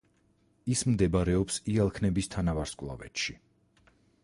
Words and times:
ის 0.75 0.81
მდებარეობს 0.91 1.59
იალქნების 1.75 2.31
თანავარსკვლავედში. 2.37 3.39